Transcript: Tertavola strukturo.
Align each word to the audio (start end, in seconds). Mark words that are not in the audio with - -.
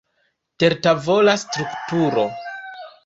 Tertavola 0.63 1.35
strukturo. 1.43 2.25